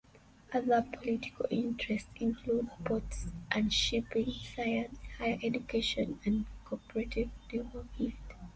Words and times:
Other 0.51 0.83
political 0.93 1.45
interests 1.51 2.09
include 2.15 2.71
ports 2.83 3.27
and 3.51 3.71
shipping, 3.71 4.31
science, 4.31 4.97
higher 5.19 5.37
education 5.43 6.19
and 6.25 6.47
Co-operative 6.65 7.29
development. 7.49 8.15